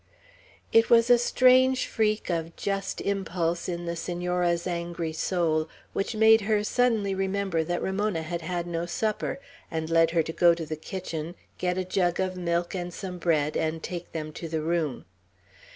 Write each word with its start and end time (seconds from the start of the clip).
It 0.73 0.89
was 0.89 1.11
a 1.11 1.19
strange 1.19 1.85
freak 1.85 2.31
of 2.31 2.55
just 2.55 3.01
impulse 3.01 3.69
in 3.69 3.85
the 3.85 3.95
Senora's 3.95 4.65
angry 4.65 5.13
soul, 5.13 5.69
which 5.93 6.15
made 6.15 6.41
her 6.41 6.63
suddenly 6.63 7.13
remember 7.13 7.63
that 7.63 7.83
Ramona 7.83 8.23
had 8.23 8.41
had 8.41 8.65
no 8.65 8.87
supper, 8.87 9.39
and 9.69 9.91
led 9.91 10.09
her 10.09 10.23
to 10.23 10.33
go 10.33 10.55
to 10.55 10.65
the 10.65 10.75
kitchen, 10.75 11.35
get 11.59 11.77
a 11.77 11.85
jug 11.85 12.19
of 12.19 12.35
milk 12.35 12.73
and 12.73 12.91
some 12.91 13.19
bread, 13.19 13.55
and 13.55 13.83
take 13.83 14.11
them 14.11 14.33
to 14.33 14.47
the 14.49 14.61
room. 14.63 15.05